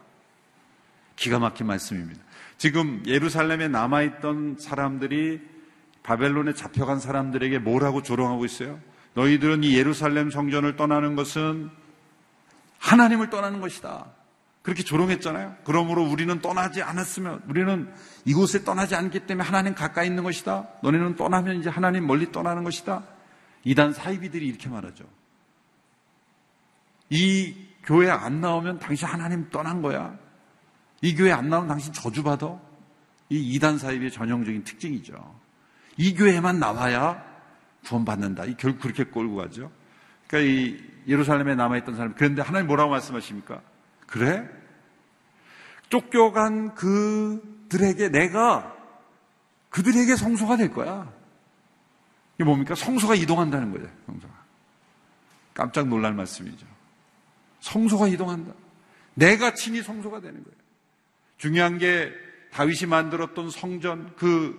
[1.16, 2.20] 기가 막힌 말씀입니다.
[2.56, 5.40] 지금 예루살렘에 남아있던 사람들이
[6.02, 8.80] 바벨론에 잡혀간 사람들에게 뭐라고 조롱하고 있어요?
[9.14, 11.70] 너희들은 이 예루살렘 성전을 떠나는 것은
[12.78, 14.06] 하나님을 떠나는 것이다.
[14.62, 15.56] 그렇게 조롱했잖아요.
[15.64, 17.90] 그러므로 우리는 떠나지 않았으면, 우리는
[18.24, 20.68] 이곳에 떠나지 않기 때문에 하나님 가까이 있는 것이다.
[20.82, 23.04] 너네는 떠나면 이제 하나님 멀리 떠나는 것이다.
[23.64, 25.04] 이단 사이비들이 이렇게 말하죠.
[27.10, 30.16] 이 교회 안 나오면 당신 하나님 떠난 거야.
[31.02, 32.58] 이 교회 안 나오면 당신 저주받아.
[33.28, 35.40] 이 이단 사입의 전형적인 특징이죠.
[35.96, 37.24] 이 교회만 나와야
[37.84, 38.44] 구원받는다.
[38.44, 39.70] 이 결국 그렇게 끌고 가죠.
[40.26, 43.60] 그러니까 이 예루살렘에 남아있던 사람, 그런데 하나님 뭐라고 말씀하십니까?
[44.06, 44.48] 그래?
[45.88, 48.76] 쫓겨간 그들에게 내가
[49.70, 51.12] 그들에게 성소가 될 거야.
[52.34, 52.74] 이게 뭡니까?
[52.74, 53.88] 성소가 이동한다는 거예요.
[54.06, 54.34] 성소가.
[55.54, 56.66] 깜짝 놀랄 말씀이죠.
[57.60, 58.52] 성소가 이동한다.
[59.14, 60.56] 내가 친히 성소가 되는 거예요.
[61.38, 62.12] 중요한 게
[62.52, 64.58] 다윗이 만들었던 성전, 그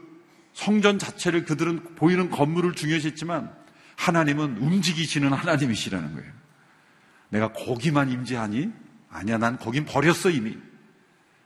[0.54, 3.54] 성전 자체를 그들은 보이는 건물을 중요시했지만
[3.98, 6.32] 하나님은 움직이시는 하나님이시라는 거예요.
[7.30, 8.72] 내가 거기만 임재하니?
[9.10, 10.58] 아니야, 난 거긴 버렸어, 이미.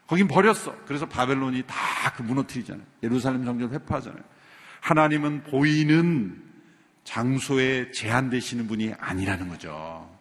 [0.08, 0.76] 거긴 버렸어.
[0.86, 2.86] 그래서 바벨론이 다 그 무너뜨리잖아요.
[3.04, 4.24] 예루살렘 성전 회파하잖아요.
[4.82, 6.42] 하나님은 보이는
[7.04, 10.15] 장소에 제한되시는 분이 아니라는 거죠.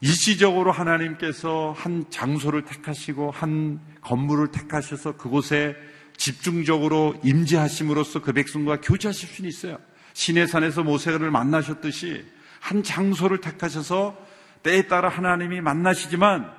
[0.00, 5.76] 일시적으로 하나님께서 한 장소를 택하시고 한 건물을 택하셔서 그곳에
[6.16, 9.78] 집중적으로 임재하심으로써 그 백성과 교제하실 수는 있어요.
[10.12, 12.24] 시내산에서 모세를 만나셨듯이
[12.60, 14.16] 한 장소를 택하셔서
[14.62, 16.52] 때에 따라 하나님이 만나시지만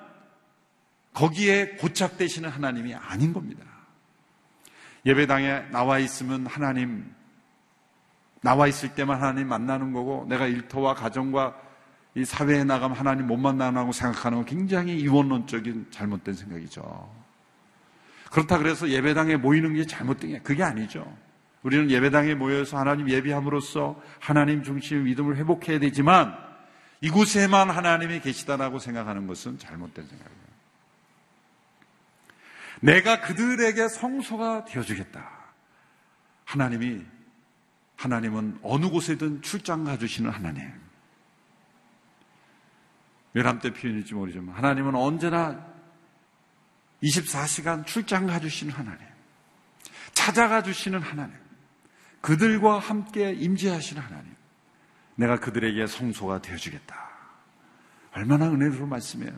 [1.14, 3.66] 거기에 고착되시는 하나님이 아닌 겁니다.
[5.06, 7.14] 예배당에 나와 있으면 하나님,
[8.42, 11.69] 나와 있을 때만 하나님 만나는 거고, 내가 일터와 가정과
[12.16, 17.20] 이 사회에 나가면 하나님 못 만나고 생각하는 건 굉장히 이원론적인 잘못된 생각이죠.
[18.32, 21.06] 그렇다 그래서 예배당에 모이는 게 잘못된 게 그게 아니죠.
[21.64, 26.36] 우리는 예배당에 모여서 하나님 예비함으로써 하나님 중심의 믿음을 회복해야 되지만
[27.02, 30.40] 이곳에만 하나님이 계시다라고 생각하는 것은 잘못된 생각이에요.
[32.82, 35.30] 내가 그들에게 성소가 되어주겠다.
[36.46, 37.02] 하나님이
[37.98, 40.79] 하나님은 어느 곳에든 출장 가주시는 하나님.
[43.34, 45.66] 외람 때 표현일지 모르지만 하나님은 언제나
[47.04, 49.00] 24시간 출장 가주시는 하나님.
[50.14, 51.36] 찾아가 주시는 하나님.
[52.22, 54.36] 그들과 함께 임재하시는 하나님.
[55.16, 57.10] 내가 그들에게 성소가 되어주겠다.
[58.14, 59.34] 얼마나 은혜로운 말씀이에요.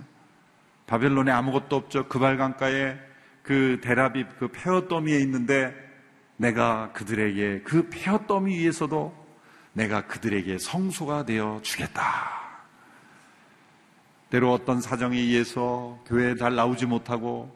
[0.87, 2.07] 바벨론에 아무것도 없죠.
[2.07, 2.97] 그발강가에
[3.43, 5.73] 그 대라빕 그 폐허더미에 있는데
[6.37, 9.21] 내가 그들에게 그 폐허더미 위에서도
[9.73, 12.40] 내가 그들에게 성소가 되어 주겠다.
[14.31, 17.55] 때로 어떤 사정에 의해서 교회에 잘 나오지 못하고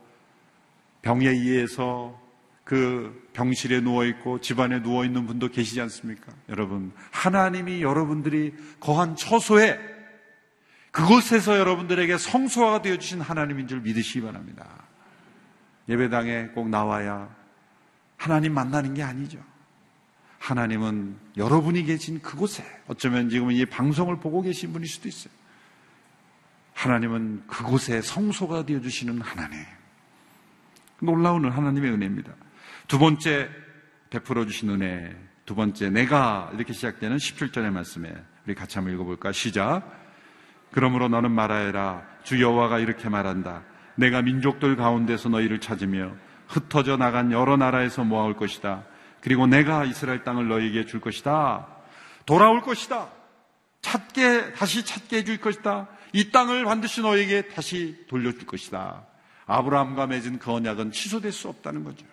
[1.01, 2.21] 병에 의해서
[2.65, 6.33] 그 병실에 누워있고 집안에 누워있는 분도 계시지 않습니까?
[6.49, 9.79] 여러분, 하나님이 여러분들이 거한 처소에
[10.91, 14.67] 그곳에서 여러분들에게 성소화가 되어주신 하나님인 줄 믿으시기 바랍니다.
[15.87, 17.33] 예배당에 꼭 나와야
[18.17, 19.37] 하나님 만나는 게 아니죠.
[20.39, 25.34] 하나님은 여러분이 계신 그곳에 어쩌면 지금 이 방송을 보고 계신 분일 수도 있어요.
[26.75, 29.59] 하나님은 그곳에 성소가 되어주시는 하나님.
[30.99, 32.31] 놀라운 하나님의 은혜입니다.
[32.87, 33.49] 두 번째
[34.09, 35.15] 베풀어 주신 은혜.
[35.45, 38.13] 두 번째 내가 이렇게 시작되는 17절의 말씀에
[38.45, 39.31] 우리 같이 한번 읽어볼까?
[39.31, 39.83] 시작.
[40.71, 42.03] 그러므로 너는 말하여라.
[42.23, 43.63] 주 여호와가 이렇게 말한다.
[43.95, 46.11] 내가 민족들 가운데서 너희를 찾으며
[46.47, 48.83] 흩어져 나간 여러 나라에서 모아올 것이다.
[49.21, 51.67] 그리고 내가 이스라엘 땅을 너희에게 줄 것이다.
[52.25, 53.07] 돌아올 것이다.
[53.85, 55.87] 찾게 다시 찾게 해줄 것이다.
[56.11, 59.05] 이 땅을 반드시 너에게 다시 돌려줄 것이다.
[59.45, 62.03] 아브라함과 맺은 그 언약은 취소될 수 없다는 거죠.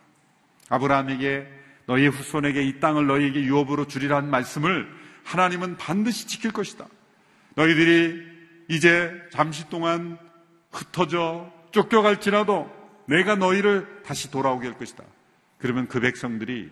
[0.69, 1.49] 아브라함에게
[1.87, 4.87] 너희의 후손에게 이 땅을 너희에게 유업으로 주리라는 말씀을
[5.25, 6.87] 하나님은 반드시 지킬 것이다.
[7.55, 8.23] 너희들이
[8.69, 10.19] 이제 잠시 동안
[10.71, 12.71] 흩어져 쫓겨갈지라도
[13.07, 15.05] 내가 너희를 다시 돌아오게 할 것이다.
[15.57, 16.71] 그러면 그 백성들이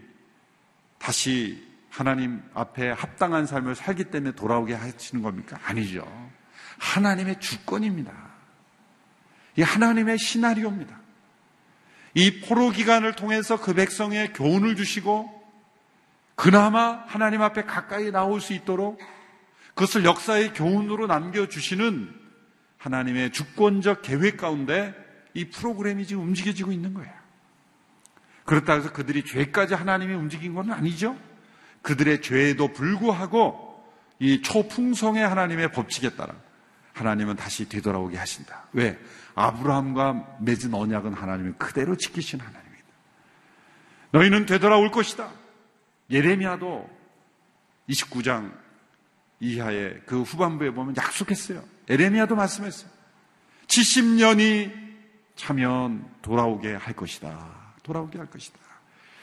[0.99, 5.59] 다시 하나님 앞에 합당한 삶을 살기 때문에 돌아오게 하시는 겁니까?
[5.65, 6.07] 아니죠.
[6.79, 8.13] 하나님의 주권입니다.
[9.57, 10.99] 이 하나님의 시나리오입니다.
[12.15, 15.39] 이 포로 기간을 통해서 그 백성의 교훈을 주시고
[16.35, 18.99] 그나마 하나님 앞에 가까이 나올 수 있도록
[19.75, 22.15] 그것을 역사의 교훈으로 남겨주시는
[22.79, 24.95] 하나님의 주권적 계획 가운데
[25.35, 27.13] 이 프로그램이 지금 움직여지고 있는 거예요.
[28.45, 31.17] 그렇다고 해서 그들이 죄까지 하나님이 움직인 건 아니죠.
[31.83, 33.71] 그들의 죄에도 불구하고
[34.19, 36.35] 이 초풍성의 하나님의 법칙에 따라
[36.93, 38.67] 하나님은 다시 되돌아오게 하신다.
[38.73, 38.99] 왜?
[39.35, 42.87] 아브라함과 맺은 언약은 하나님이 그대로 지키신 하나님입니다.
[44.13, 45.31] 너희는 되돌아올 것이다.
[46.11, 46.89] 예레미야도
[47.89, 48.53] 29장
[49.41, 51.63] 이하의 그 후반부에 보면 약속했어요.
[51.89, 52.91] 예레미야도 말씀했어요.
[53.67, 54.91] 70년이
[55.37, 57.75] 차면 돌아오게 할 것이다.
[57.83, 58.59] 돌아오게 할 것이다.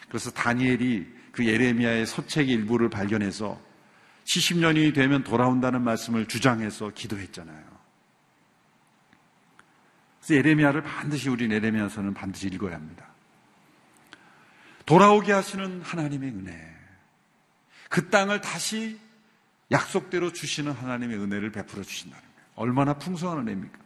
[0.07, 3.61] 그래서 다니엘이 그 예레미야의 서책 일부를 발견해서
[4.25, 7.63] 70년이 되면 돌아온다는 말씀을 주장해서 기도했잖아요.
[10.19, 13.05] 그래서 예레미야를 반드시 우리 예레미야서는 반드시 읽어야 합니다.
[14.87, 16.75] 돌아오게 하시는 하나님의 은혜.
[17.87, 18.99] 그 땅을 다시
[19.69, 22.49] 약속대로 주시는 하나님의 은혜를 베풀어 주신다는 거예요.
[22.55, 23.77] 얼마나 풍성한 은혜입니까?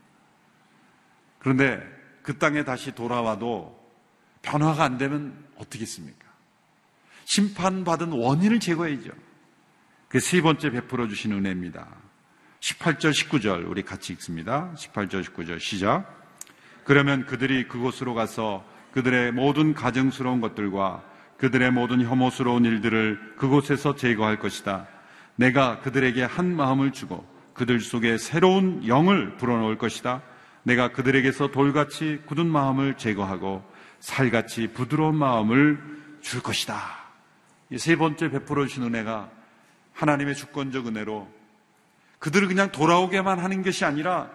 [1.39, 1.81] 그런데
[2.23, 3.77] 그 땅에 다시 돌아와도
[4.41, 6.30] 변화가 안 되면 어떻겠습니까?
[7.31, 9.11] 심판받은 원인을 제거해야죠.
[10.09, 11.87] 그 세 번째 베풀어 주신 은혜입니다.
[12.59, 14.73] 18절, 19절 우리 같이 읽습니다.
[14.75, 16.05] 18절, 19절 시작.
[16.83, 21.05] 그러면 그들이 그곳으로 가서 그들의 모든 가증스러운 것들과
[21.37, 24.89] 그들의 모든 혐오스러운 일들을 그곳에서 제거할 것이다.
[25.37, 30.21] 내가 그들에게 한 마음을 주고 그들 속에 새로운 영을 불어넣을 것이다.
[30.63, 33.63] 내가 그들에게서 돌같이 굳은 마음을 제거하고
[34.01, 35.79] 살같이 부드러운 마음을
[36.19, 37.00] 줄 것이다.
[37.71, 39.31] 이 세 번째 베풀어 주신 은혜가
[39.93, 41.27] 하나님의 주권적 은혜로
[42.19, 44.29] 그들을 그냥 돌아오게만 하는 것이 아니라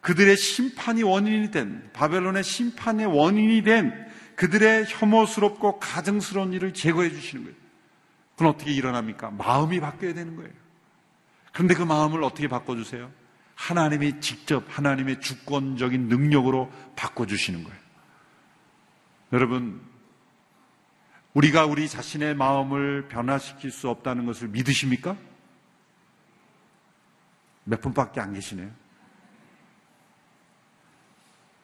[0.00, 3.92] 그들의 심판이 원인이 된 바벨론의 심판의 원인이 된
[4.36, 7.56] 그들의 혐오스럽고 가증스러운 일을 제거해 주시는 거예요.
[8.32, 9.32] 그건 어떻게 일어납니까?
[9.32, 10.50] 마음이 바뀌어야 되는 거예요.
[11.52, 13.10] 그런데 그 마음을 어떻게 바꿔주세요?
[13.54, 17.78] 하나님이 직접 하나님의 주권적인 능력으로 바꿔주시는 거예요.
[19.34, 19.82] 여러분,
[21.34, 25.16] 우리가 우리 자신의 마음을 변화시킬 수 없다는 것을 믿으십니까?
[27.64, 28.70] 몇 분밖에 안 계시네요.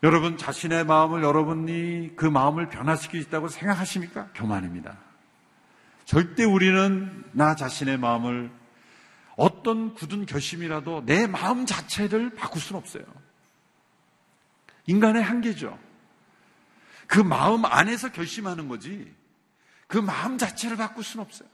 [0.02, 4.29] 여러분 자신의 마음을 여러분이 그 마음을 변화시킬 수 있다고 생각하십니까?
[4.35, 4.96] 교만입니다.
[6.05, 8.50] 절대 우리는 나 자신의 마음을
[9.37, 13.05] 어떤 굳은 결심이라도 내 마음 자체를 바꿀 수는 없어요.
[14.87, 15.76] 인간의 한계죠.
[17.09, 19.12] 그 마음 안에서 결심하는 거지.
[19.87, 21.49] 그 마음 자체를 바꿀 수는 없어요.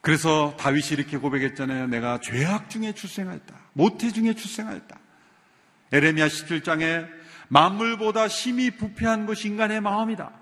[0.00, 1.88] 그래서 다윗이 이렇게 고백했잖아요.
[1.88, 3.54] 내가 죄악 중에 출생하였다.
[3.74, 4.98] 모태 중에 출생하였다.
[5.92, 7.08] 에레미야 17장에
[7.48, 10.32] 만물보다 심히 부패한 것이 인간의 마음이다.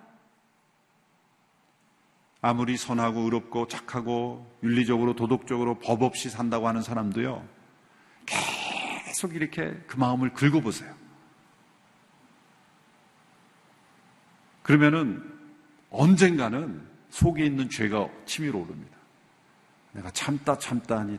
[2.43, 7.45] 아무리 선하고 의롭고 착하고 윤리적으로 도덕적으로 법 없이 산다고 하는 사람도요.
[8.27, 10.95] 계속 이렇게 그 마음을 긁어보세요.
[14.67, 15.23] 그러면은
[15.91, 18.97] 언젠가는 속에 있는 죄가 치밀어 오릅니다.
[19.93, 21.17] 내가 참다 참다 하니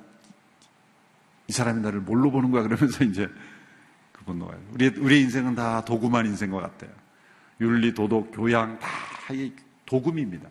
[1.47, 3.25] 이 사람이 나를 뭘로 보는 거야 그러면서 이제
[4.11, 6.91] 그 분노가 우리 우리 인생은 다 도구만 인생과 같아요.
[7.61, 8.89] 윤리, 도덕, 교양 다
[9.33, 9.53] 이
[9.85, 10.49] 도금입니다.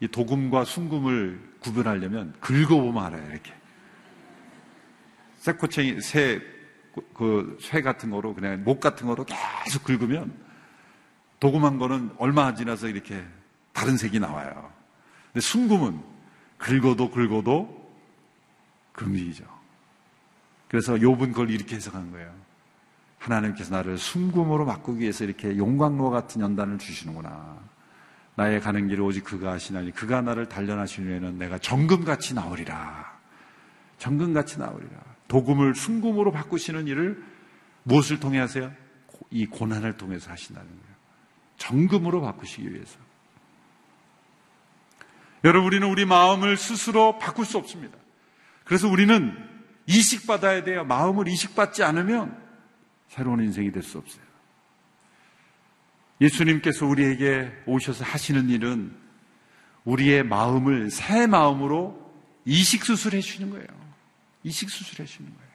[0.00, 3.54] 이 도금과 순금을 구분하려면 긁어보면 알아요 이렇게.
[5.38, 6.38] 새코챙이 새
[7.14, 9.24] 그 쇠 같은 거로 그냥 목 같은 거로
[9.64, 10.49] 계속 긁으면
[11.40, 13.24] 도금한 거는 얼마 지나서 이렇게
[13.72, 14.70] 다른 색이 나와요.
[15.32, 16.00] 근데 순금은
[16.58, 17.80] 긁어도 긁어도
[18.92, 19.44] 금이죠.
[20.68, 22.32] 그래서 욥은 그걸 이렇게 해석한 거예요.
[23.18, 27.58] 하나님께서 나를 순금으로 바꾸기 위해서 이렇게 용광로 같은 연단을 주시는구나.
[28.36, 33.18] 나의 가는 길을 오직 그가 하시나니 그가 나를 후에는 내가 정금같이 나오리라.
[33.98, 34.96] 정금같이 나오리라.
[35.28, 37.22] 도금을 순금으로 바꾸시는 일을
[37.82, 38.72] 무엇을 통해 하세요?
[39.30, 40.89] 이 고난을 통해서 하신다는 거예요.
[41.60, 42.98] 정금으로 바꾸시기 위해서.
[45.44, 47.96] 여러분, 우리는 우리 마음을 스스로 바꿀 수 없습니다.
[48.64, 49.36] 그래서 우리는
[49.86, 50.84] 이식받아야 돼요.
[50.84, 52.36] 마음을 이식받지 않으면
[53.08, 54.24] 새로운 인생이 될 수 없어요.
[56.20, 58.94] 예수님께서 우리에게 오셔서 하시는 일은
[59.84, 61.98] 우리의 마음을 새 마음으로
[62.44, 63.66] 이식수술해 주시는 거예요.
[64.44, 65.50] 이식수술해 주시는 거예요.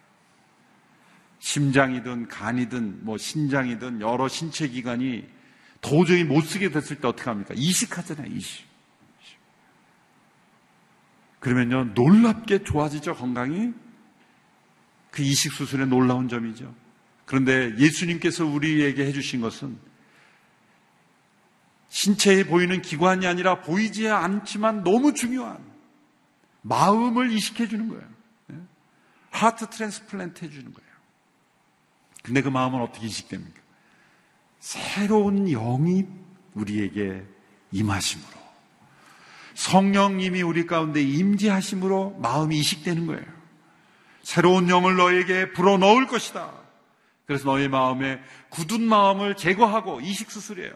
[1.39, 5.34] 심장이든 간이든 뭐 신장이든 여러 신체 기관이
[5.85, 7.53] 도저히 못 쓰게 됐을 때 어떻게 합니까?
[7.55, 8.65] 이식하잖아요, 이식.
[11.39, 13.71] 그러면요, 놀랍게 좋아지죠, 건강이?
[15.11, 16.73] 그 이식 수술의 놀라운 점이죠.
[17.25, 19.77] 그런데 예수님께서 우리에게 해주신 것은
[21.89, 25.63] 신체에 보이는 기관이 아니라 보이지 않지만 너무 중요한
[26.63, 28.09] 마음을 이식해 주는 거예요.
[28.51, 28.55] 예?
[29.29, 30.89] heart transplant 해주는 거예요.
[32.23, 33.64] 근데 그 마음은 어떻게 이식됩니까?
[34.65, 36.07] 새로운 영이
[36.55, 37.23] 우리에게
[37.71, 38.31] 임하심으로
[39.53, 43.23] 성령님이 우리 가운데 임재하심으로 마음이 이식되는 거예요.
[44.23, 46.51] 새로운 영을 너에게 불어 넣을 것이다.
[47.27, 50.73] 그래서 너의 마음에 굳은 마음을 제거하고 이식 수술이에요.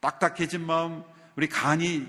[0.00, 1.04] 딱딱해진 마음,
[1.36, 2.08] 우리 간이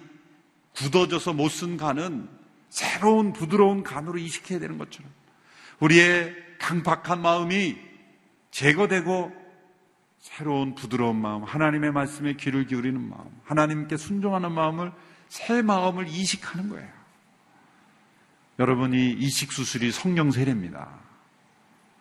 [0.75, 2.27] 굳어져서 못 쓴 간은
[2.69, 5.11] 새로운 부드러운 간으로 이식해야 되는 것처럼
[5.81, 7.77] 우리의 강박한 마음이
[8.49, 9.44] 제거되고
[10.25, 14.91] 새로운 부드러운 마음, 하나님의 말씀에 귀를 기울이는 마음, 하나님께 순종하는 마음을
[15.29, 16.89] 새 마음을 이식하는 거예요.
[18.57, 20.89] 여러분 이 이식 수술이 성령 세례입니다.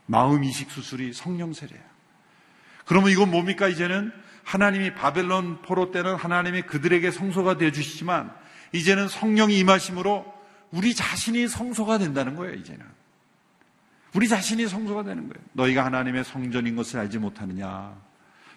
[0.07, 1.85] 마음 이식 수술이 성령 세례예요.
[2.87, 4.11] 그러면 이건 뭡니까 이제는
[4.43, 8.35] 하나님이 바벨론 포로 때는 하나님이 그들에게 성소가 되어 주시지만
[8.73, 10.25] 이제는 성령이 임하심으로
[10.71, 12.87] 우리 자신이 성소가 된다는 거예요, 이제는.
[14.15, 15.45] 우리 자신이 성소가 되는 거예요.
[15.53, 18.04] 너희가 하나님의 성전인 것을 알지 못하느냐.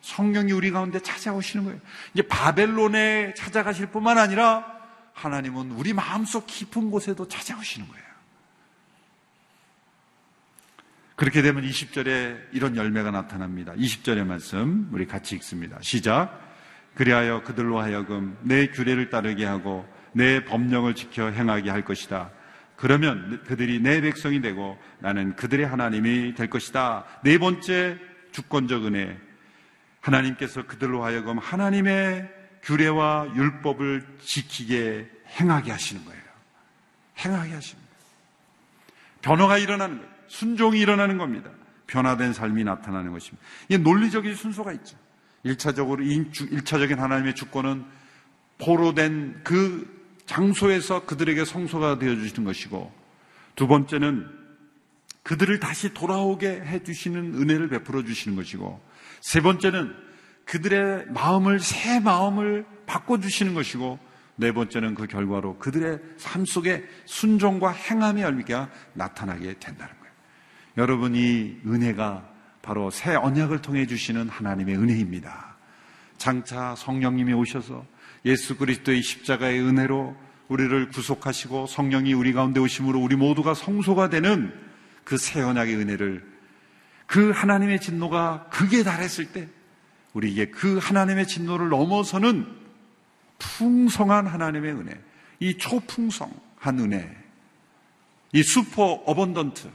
[0.07, 1.79] 성령이 우리 가운데 찾아오시는 거예요.
[2.13, 4.65] 이제 바벨론에 찾아가실 뿐만 아니라
[5.13, 8.07] 하나님은 우리 마음속 깊은 곳에도 찾아오시는 거예요.
[11.15, 13.73] 그렇게 되면 20절에 이런 열매가 나타납니다.
[13.73, 15.77] 20절의 말씀 우리 같이 읽습니다.
[15.81, 16.41] 시작.
[16.95, 22.31] 그리하여 그들로 하여금 내 규례를 따르게 하고 내 법령을 지켜 행하게 할 것이다.
[22.77, 27.05] 그러면 그들이 내 백성이 되고 나는 그들의 하나님이 될 것이다.
[27.23, 27.97] 네 번째
[28.31, 29.26] 주권적 은혜.
[30.07, 32.29] 하나님께서 그들로 하여금 하나님의
[32.63, 36.21] 규례와 율법을 지키게 행하게 하시는 거예요.
[37.19, 37.97] 행하게 하시는 거예요.
[39.21, 40.11] 변화가 일어나는 거예요.
[40.27, 41.49] 순종이 일어나는 겁니다.
[41.87, 43.45] 변화된 삶이 나타나는 것입니다.
[43.69, 44.97] 이게 논리적인 순서가 있죠.
[45.45, 45.99] 1차적으로,
[46.31, 47.85] 1차적인 하나님의 주권은
[48.57, 49.95] 포로된 그
[50.25, 52.91] 장소에서 그들에게 성소가 되어 주시는 것이고
[53.55, 54.36] 두 번째는
[55.27, 58.81] 그들을 다시 돌아오게 해 주시는 은혜를 베풀어 주시는 것이고
[59.19, 59.93] 세 번째는
[60.45, 63.99] 그들의 마음을 새 마음을 바꿔 주시는 것이고
[64.37, 70.13] 네 번째는 그 결과로 그들의 삶 속에 순종과 행함의 열매가 나타나게 된다는 거예요.
[70.77, 72.25] 여러분 이 은혜가
[72.61, 75.57] 바로 새 언약을 통해 주시는 하나님의 은혜입니다.
[76.17, 77.85] 장차 성령님이 오셔서
[78.23, 80.15] 예수 그리스도의 십자가의 은혜로
[80.47, 84.66] 우리를 구속하시고 성령이 우리 가운데 오심으로 우리 모두가 성소가 되는
[85.07, 86.21] 그 새 언약의 은혜를
[87.05, 89.47] 그 하나님의 진노가 극에 달했을 때
[90.11, 92.45] 우리에게 그 하나님의 진노를 넘어서는
[93.39, 95.01] 풍성한 하나님의 은혜,
[95.39, 97.15] 이 초풍성한 은혜,
[98.33, 99.71] 이 super abundant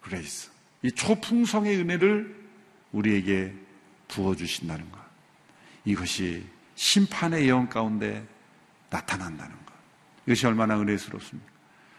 [0.00, 0.50] grace,
[0.82, 2.36] 이 초풍성의 은혜를
[2.90, 3.54] 우리에게
[4.08, 4.98] 부어주신다는 것.
[5.84, 6.44] 이것이
[6.74, 8.26] 심판의 예언 가운데
[8.90, 9.72] 나타난다는 것.
[10.26, 11.57] 이것이 얼마나 은혜스럽습니까?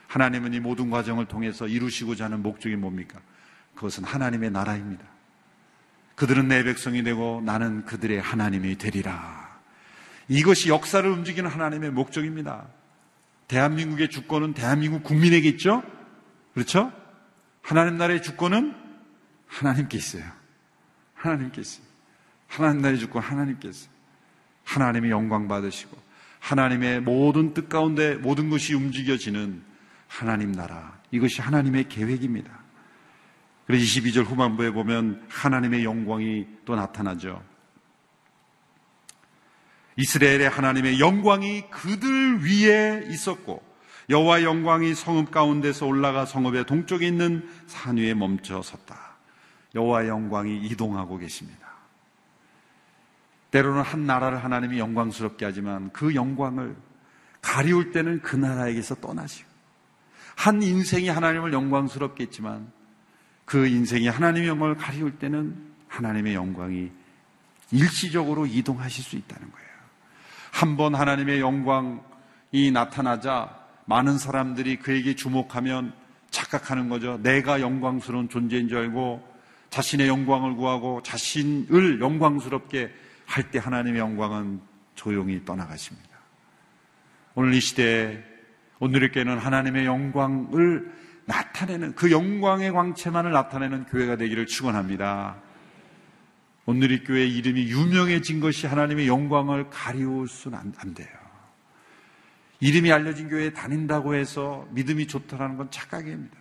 [0.10, 3.20] 하나님은 이 모든 과정을 통해서 이루시고자 하는 목적이 뭡니까?
[3.76, 5.06] 그것은 하나님의 나라입니다.
[6.16, 9.60] 그들은 내 백성이 되고 나는 그들의 하나님이 되리라.
[10.28, 12.68] 이것이 역사를 움직이는 하나님의 목적입니다.
[13.48, 15.84] 대한민국의 주권은 대한민국 국민에게 있죠?
[16.56, 16.92] 그렇죠?
[17.62, 18.76] 하나님 나라의 주권은
[19.48, 20.24] 하나님께 있어요.
[21.14, 21.86] 하나님께 있어요.
[22.48, 23.92] 하나님 나라의 주권 하나님께 있어요.
[24.64, 25.96] 하나님이 영광 받으시고
[26.40, 29.69] 하나님의 모든 뜻 가운데 모든 것이 움직여지는
[30.10, 31.00] 하나님 나라.
[31.12, 32.60] 이것이 하나님의 계획입니다.
[33.66, 37.42] 그래서 22절 후반부에 보면 하나님의 영광이 또 나타나죠.
[39.96, 43.64] 이스라엘의 하나님의 영광이 그들 위에 있었고
[44.10, 49.18] 여호와 영광이 성읍 가운데서 올라가 성읍의 동쪽에 있는 산 위에 멈춰 섰다.
[49.76, 51.70] 여호와 영광이 이동하고 계십니다.
[53.52, 56.76] 때로는 한 나라를 하나님이 영광스럽게 하지만 그 영광을
[57.42, 59.49] 가리울 때는 그 나라에게서 떠나시고
[60.40, 62.72] 한 인생이 하나님을 영광스럽게 했지만
[63.44, 65.54] 그 인생이 하나님의 영광을 가리울 때는
[65.90, 66.90] 하나님의 영광이
[67.72, 69.70] 일시적으로 이동하실 수 있다는 거예요.
[70.54, 75.92] 한 번 하나님의 영광이 나타나자 많은 사람들이 그에게 주목하면
[76.30, 77.20] 착각하는 거죠.
[77.22, 79.22] 내가 영광스러운 존재인 줄 알고
[79.72, 82.94] 자신의 영광을 구하고 자신을 영광스럽게
[83.26, 84.62] 할 때 하나님의 영광은
[84.96, 86.10] 조용히 떠나가십니다.
[87.36, 88.29] 오늘 이 시대에
[88.80, 90.92] 오늘의 교회는 하나님의 영광을
[91.26, 95.38] 나타내는 그 영광의 광채만을 나타내는 교회가 되기를 축원합니다.
[96.66, 101.08] 오늘의 교회 이름이 유명해진 것이 하나님의 영광을 가리울 수는 안, 안 돼요.
[102.60, 106.38] 이름이 알려진 교회에 다닌다고 해서 믿음이 좋다라는 건 착각입니다.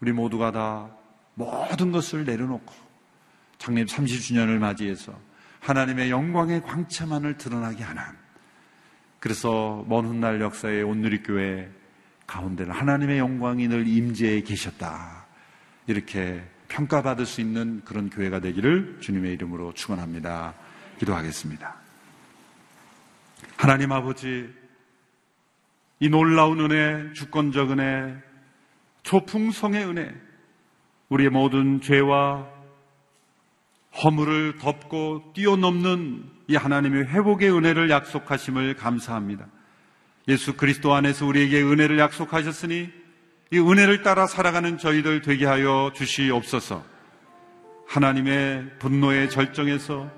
[0.00, 0.90] 우리 모두가 다
[1.34, 2.72] 모든 것을 내려놓고
[3.58, 5.18] 장례 30주년을 맞이해서
[5.60, 8.02] 하나님의 영광의 광채만을 드러나게 하는
[9.20, 11.68] 그래서 먼 훗날 역사의 온누리 교회
[12.26, 15.26] 가운데는 하나님의 영광이 늘 임재해 계셨다.
[15.86, 20.54] 이렇게 평가받을 수 있는 그런 교회가 되기를 주님의 이름으로 축원합니다.
[20.98, 21.74] 기도하겠습니다.
[23.56, 24.48] 하나님 아버지,
[26.00, 28.14] 이 놀라운 은혜, 주권적 은혜,
[29.02, 30.14] 초풍성의 은혜,
[31.08, 32.46] 우리의 모든 죄와
[34.04, 39.46] 허물을 덮고 뛰어넘는 이 하나님의 회복의 은혜를 약속하심을 감사합니다.
[40.28, 42.90] 예수 그리스도 안에서 우리에게 은혜를 약속하셨으니
[43.50, 46.84] 이 은혜를 따라 살아가는 저희들 되게 하여 주시옵소서.
[47.86, 50.10] 하나님의 분노의 절정에서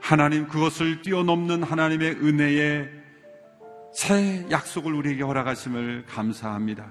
[0.00, 2.90] 하나님 그것을 뛰어넘는 하나님의 은혜의
[3.92, 6.90] 새 약속을 우리에게 허락하심을 감사합니다.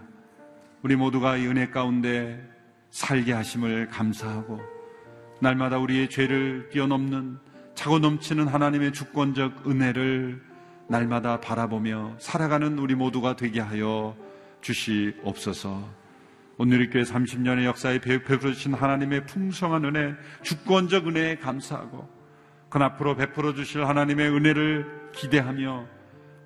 [0.84, 2.43] 우리 모두가 이 은혜 가운데
[2.91, 4.59] 살게 하심을 감사하고
[5.41, 7.46] 날마다 우리의 죄를 뛰어넘는
[7.78, 10.41] 차고 넘치는 하나님의 주권적 은혜를
[10.89, 14.17] 날마다 바라보며 살아가는 우리 모두가 되게 하여
[14.61, 15.88] 주시옵소서.
[16.57, 22.09] 오늘 교회 30년의 역사에 베풀어 주신 하나님의 풍성한 은혜, 주권적 은혜에 감사하고
[22.69, 25.86] 그 앞으로 베풀어 주실 하나님의 은혜를 기대하며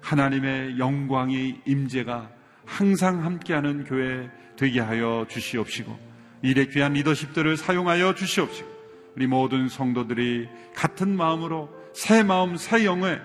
[0.02, 2.30] 하나님의 영광의 임재가
[2.66, 5.98] 항상 함께하는 교회 되게 하여 주시옵시고
[6.42, 8.71] 일의 귀한 리더십들을 사용하여 주시옵시고
[9.16, 13.20] 우리 모든 성도들이 같은 마음으로 새 마음 새 영의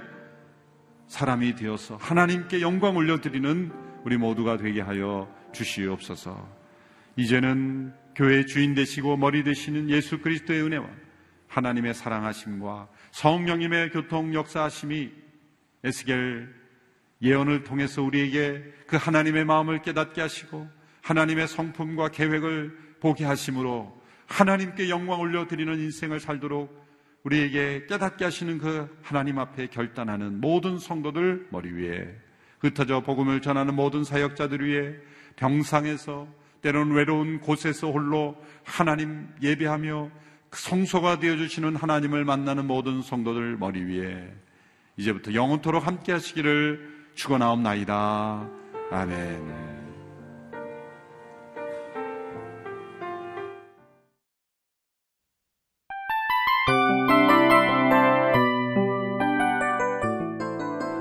[1.09, 3.73] 사람이 되어서 하나님께 영광 올려드리는
[4.05, 6.49] 우리 모두가 되게 하여 주시옵소서.
[7.17, 10.87] 이제는 교회 주인 되시고 머리 되시는 예수 그리스도의 은혜와
[11.49, 15.11] 하나님의 사랑하심과 성령님의 교통 역사하심이
[15.85, 16.55] 에스겔
[17.23, 20.69] 예언을 통해서 우리에게 그 하나님의 마음을 깨닫게 하시고
[21.03, 23.96] 하나님의 성품과 계획을 보게 하심으로
[24.27, 26.87] 하나님께 영광 올려드리는 인생을 살도록
[27.25, 32.15] 우리에게 깨닫게 하시는 그 하나님 앞에 결단하는 모든 성도들 머리 위에
[32.61, 34.95] 흩어져 복음을 전하는 모든 사역자들 위해
[35.37, 36.29] 병상에서
[36.63, 40.11] 때로는 외로운 곳에서 홀로 하나님 예배하며
[40.53, 44.33] 성소가 되어주시는 하나님을 만나는 모든 성도들 머리 위에
[44.97, 48.49] 이제부터 영원토록 함께 하시기를 축원하옵나이다.
[48.91, 49.76] 아멘.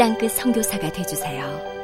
[0.00, 1.79] 땅끝 성교사가 되주세요